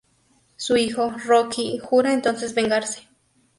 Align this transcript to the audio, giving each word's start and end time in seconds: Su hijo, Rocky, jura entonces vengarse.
Su 0.55 0.77
hijo, 0.77 1.11
Rocky, 1.27 1.77
jura 1.77 2.11
entonces 2.11 2.55
vengarse. 2.55 3.07